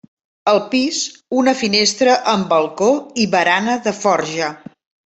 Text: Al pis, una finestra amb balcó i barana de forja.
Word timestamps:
Al 0.53 0.61
pis, 0.71 1.01
una 1.41 1.53
finestra 1.61 2.17
amb 2.33 2.51
balcó 2.57 2.91
i 3.27 3.31
barana 3.39 3.81
de 3.89 3.99
forja. 4.03 4.55